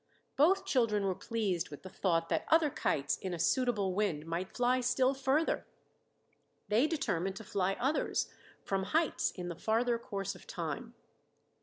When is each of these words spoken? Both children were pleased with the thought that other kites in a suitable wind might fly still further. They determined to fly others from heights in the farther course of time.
Both 0.35 0.65
children 0.65 1.05
were 1.05 1.13
pleased 1.13 1.69
with 1.69 1.83
the 1.83 1.89
thought 1.91 2.27
that 2.29 2.47
other 2.47 2.71
kites 2.71 3.17
in 3.17 3.35
a 3.35 3.37
suitable 3.37 3.93
wind 3.93 4.25
might 4.25 4.57
fly 4.57 4.81
still 4.81 5.13
further. 5.13 5.67
They 6.69 6.87
determined 6.87 7.35
to 7.35 7.43
fly 7.43 7.77
others 7.79 8.27
from 8.63 8.85
heights 8.97 9.29
in 9.29 9.47
the 9.47 9.55
farther 9.55 9.99
course 9.99 10.33
of 10.33 10.47
time. 10.47 10.95